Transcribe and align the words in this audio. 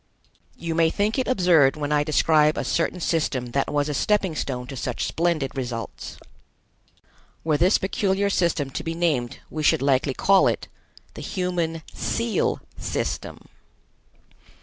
You 0.57 0.73
may 0.73 0.89
think 0.89 1.19
it 1.19 1.27
absurd 1.27 1.75
when 1.75 1.91
I 1.91 2.03
describe 2.03 2.57
a 2.57 2.63
certain 2.63 2.99
system 2.99 3.51
that 3.51 3.71
was 3.71 3.87
a 3.87 3.93
stepping 3.93 4.33
stone 4.33 4.65
to 4.65 4.75
such 4.75 5.05
splendid 5.05 5.55
results. 5.55 6.17
Were 7.43 7.55
this 7.55 7.77
peculiar 7.77 8.31
system 8.31 8.71
to 8.71 8.83
be 8.83 8.95
named, 8.95 9.37
we 9.51 9.61
should 9.61 9.83
likely 9.83 10.15
call 10.15 10.47
it: 10.47 10.67
"The 11.13 11.21
Human 11.21 11.83
Seal 11.93 12.61
System." 12.79 13.47